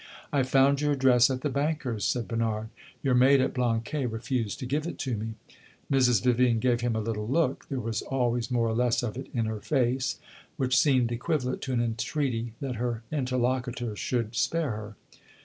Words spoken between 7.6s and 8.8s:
there was always more or